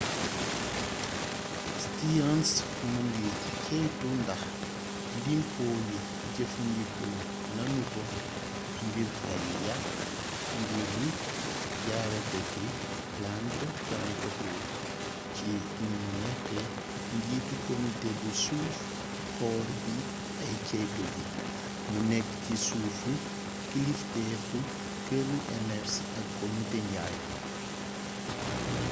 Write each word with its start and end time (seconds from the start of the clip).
stearns 1.83 2.51
mu 2.89 2.99
ngi 3.07 3.27
ceytu 3.65 4.07
ndax 4.21 4.41
limpo 5.25 5.65
yi 5.87 5.97
jëffandikoo 6.35 7.17
nanu 7.55 7.81
ko 7.91 8.01
ngir 8.85 9.09
fay 9.19 9.41
yàkk 9.67 9.83
njur 10.59 10.89
yi 10.99 11.07
jaare 11.85 12.19
ko 12.29 12.37
ci 12.51 12.63
planned 13.15 13.61
parenthood 13.87 14.57
ci 15.35 15.49
ni 15.79 15.87
mu 16.03 16.11
nekkee 16.23 16.65
njiitu 17.15 17.53
komite 17.65 18.09
bi 18.19 18.29
suuf 18.43 18.75
xool 19.35 19.65
bi 19.81 19.93
ak 20.43 20.51
ceytu 20.69 21.03
gi 21.13 21.23
mu 21.91 21.99
nekk 22.11 22.27
ci 22.43 22.53
suufu 22.67 23.11
kilifteteef 23.69 24.43
këru 25.05 25.35
enersi 25.57 26.01
ak 26.19 26.25
komite 26.39 26.77
njaay 26.89 27.15